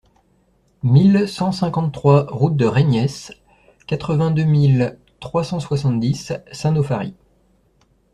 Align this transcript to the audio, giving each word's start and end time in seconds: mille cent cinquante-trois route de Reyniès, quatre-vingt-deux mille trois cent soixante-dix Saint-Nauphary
mille 0.81 1.27
cent 1.29 1.51
cinquante-trois 1.51 2.25
route 2.31 2.55
de 2.57 2.65
Reyniès, 2.65 3.31
quatre-vingt-deux 3.85 4.45
mille 4.45 4.97
trois 5.19 5.43
cent 5.43 5.59
soixante-dix 5.59 6.33
Saint-Nauphary 6.51 7.13